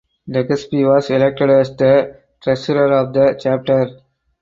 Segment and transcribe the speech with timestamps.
[0.29, 3.99] Legaspi was elected as the Treasurer of the chapter.